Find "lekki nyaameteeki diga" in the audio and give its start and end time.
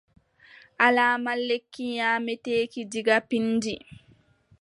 1.47-3.15